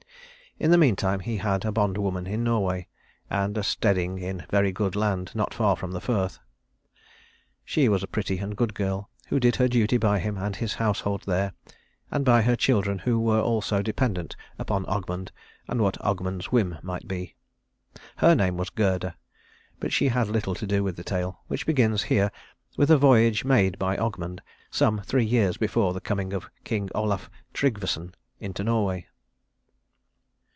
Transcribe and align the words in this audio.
In 0.59 0.69
the 0.69 0.77
meantime, 0.77 1.21
he 1.21 1.37
had 1.37 1.65
a 1.65 1.71
bondwoman 1.71 2.27
in 2.27 2.43
Norway, 2.43 2.87
and 3.31 3.57
a 3.57 3.63
steading 3.63 4.19
in 4.19 4.45
very 4.51 4.71
good 4.71 4.95
land 4.95 5.31
not 5.33 5.55
far 5.55 5.75
from 5.75 5.91
the 5.91 6.01
firth. 6.01 6.37
She 7.65 7.89
was 7.89 8.03
a 8.03 8.07
pretty 8.07 8.37
and 8.37 8.55
good 8.55 8.75
girl 8.75 9.09
who 9.29 9.39
did 9.39 9.55
her 9.55 9.67
duty 9.67 9.97
by 9.97 10.19
him 10.19 10.37
and 10.37 10.55
his 10.55 10.75
household 10.75 11.23
there, 11.25 11.53
and 12.11 12.23
by 12.23 12.43
her 12.43 12.55
children 12.55 13.01
also 13.07 13.75
who 13.77 13.81
were 13.81 13.81
dependent 13.81 14.35
upon 14.59 14.85
Ogmund 14.85 15.31
and 15.67 15.81
what 15.81 15.97
Ogmund's 16.01 16.51
whim 16.51 16.77
might 16.83 17.07
be. 17.07 17.33
Her 18.17 18.35
name 18.35 18.55
was 18.55 18.69
Gerda; 18.69 19.15
but 19.79 19.91
she 19.91 20.09
has 20.09 20.29
little 20.29 20.53
to 20.53 20.67
do 20.67 20.83
with 20.83 20.95
the 20.95 21.03
tale, 21.03 21.41
which 21.47 21.65
begins 21.65 22.03
here 22.03 22.31
with 22.77 22.91
a 22.91 22.99
voyage 22.99 23.43
made 23.43 23.79
by 23.79 23.97
Ogmund 23.97 24.41
some 24.69 25.01
three 25.01 25.25
years 25.25 25.57
before 25.57 25.91
the 25.93 26.01
coming 26.01 26.33
of 26.33 26.51
King 26.63 26.87
Olaf 26.93 27.31
Trygvasson 27.51 28.13
into 28.39 28.63
Norway. 28.63 29.07